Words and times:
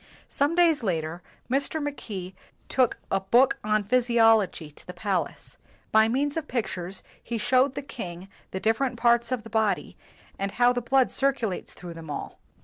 Some 0.29 0.55
days 0.55 0.81
later, 0.81 1.21
Mr. 1.47 1.79
Mackay 1.79 2.33
took 2.69 2.97
a 3.11 3.19
book 3.19 3.59
on 3.63 3.83
physiology 3.83 4.71
to 4.71 4.87
the 4.87 4.95
palace. 4.95 5.59
By 5.91 6.07
means 6.07 6.35
of 6.35 6.47
pictures, 6.47 7.03
he 7.21 7.37
showed 7.37 7.75
the 7.75 7.83
king 7.83 8.27
the 8.49 8.59
different 8.59 8.97
parts 8.97 9.31
of 9.31 9.43
the 9.43 9.51
body, 9.51 9.97
and 10.39 10.53
how 10.53 10.73
the 10.73 10.81
blood 10.81 11.09
circu 11.09 11.49
lates 11.49 11.73
through 11.73 11.93
them 11.93 12.09
all. 12.09 12.39